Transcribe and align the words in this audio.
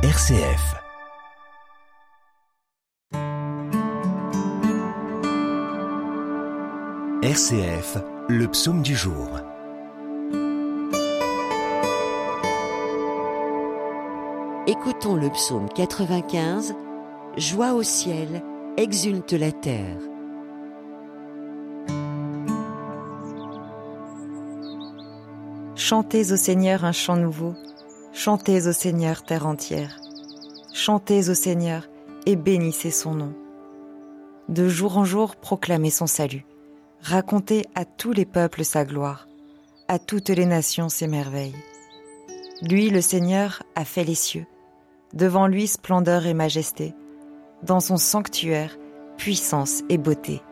RCF. 0.00 0.76
RCF, 7.20 7.98
le 8.28 8.46
psaume 8.46 8.82
du 8.82 8.94
jour. 8.94 9.28
Écoutons 14.68 15.16
le 15.16 15.30
psaume 15.30 15.68
95. 15.74 16.76
Joie 17.36 17.74
au 17.74 17.82
ciel, 17.82 18.44
exulte 18.76 19.32
la 19.32 19.50
terre. 19.50 19.98
Chantez 25.74 26.30
au 26.30 26.36
Seigneur 26.36 26.84
un 26.84 26.92
chant 26.92 27.16
nouveau, 27.16 27.54
chantez 28.18 28.66
au 28.66 28.72
Seigneur 28.72 29.22
terre 29.22 29.46
entière, 29.46 30.00
chantez 30.74 31.30
au 31.30 31.34
Seigneur 31.34 31.88
et 32.26 32.34
bénissez 32.34 32.90
son 32.90 33.14
nom. 33.14 33.32
De 34.48 34.68
jour 34.68 34.98
en 34.98 35.04
jour 35.04 35.36
proclamez 35.36 35.90
son 35.90 36.08
salut, 36.08 36.44
racontez 37.00 37.66
à 37.76 37.84
tous 37.84 38.10
les 38.10 38.24
peuples 38.24 38.64
sa 38.64 38.84
gloire, 38.84 39.28
à 39.86 40.00
toutes 40.00 40.30
les 40.30 40.46
nations 40.46 40.88
ses 40.88 41.06
merveilles. 41.06 41.54
Lui, 42.60 42.90
le 42.90 43.02
Seigneur, 43.02 43.62
a 43.76 43.84
fait 43.84 44.02
les 44.02 44.16
cieux, 44.16 44.46
devant 45.14 45.46
lui 45.46 45.68
splendeur 45.68 46.26
et 46.26 46.34
majesté, 46.34 46.94
dans 47.62 47.78
son 47.78 47.98
sanctuaire, 47.98 48.76
puissance 49.16 49.84
et 49.88 49.96
beauté. 49.96 50.42